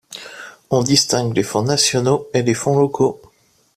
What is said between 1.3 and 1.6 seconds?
les